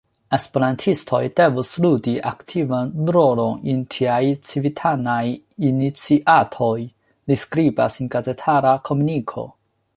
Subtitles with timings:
[0.35, 4.17] “Esperantistoj devus ludi aktivan rolon en tiaj
[4.53, 5.21] civitanaj
[5.71, 6.73] iniciatoj”,
[7.29, 9.49] li skribas en gazetara komuniko.